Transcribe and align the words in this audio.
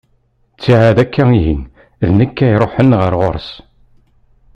Kiɛad 0.61 0.97
akka 1.03 1.23
ihi, 1.37 1.57
d 2.07 2.09
nekk 2.17 2.37
ara 2.41 2.51
iruḥen 2.57 2.91
ɣer 3.01 3.13
ɣur-s. 3.19 3.49